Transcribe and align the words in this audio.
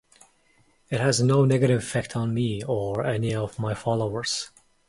It 0.89 0.99
has 0.99 1.21
no 1.21 1.45
negative 1.45 1.77
effect 1.77 2.15
on 2.15 2.33
me 2.33 2.63
or 2.65 3.05
any 3.05 3.35
of 3.35 3.59
my 3.59 3.75
followers. 3.75 4.49